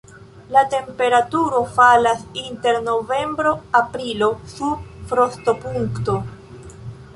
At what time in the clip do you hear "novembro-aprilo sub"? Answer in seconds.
2.87-4.91